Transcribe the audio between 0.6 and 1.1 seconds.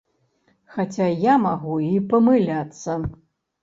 Хаця